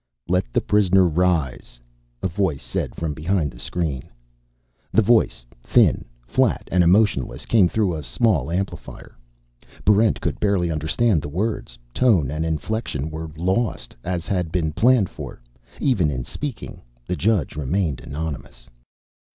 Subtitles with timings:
[0.27, 1.79] "Let the prisoner rise,"
[2.23, 4.09] a voice said from behind the screen.
[4.91, 9.15] The voice, thin, flat and emotionless, came through a small amplifier.
[9.85, 15.11] Barrent could barely understand the words; tone and inflection were lost, as had been planned
[15.11, 15.39] for.
[15.79, 18.67] Even in speaking, the judge remained anonymous.